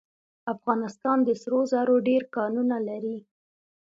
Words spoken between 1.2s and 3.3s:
د سرو زرو ډیر کانونه لري.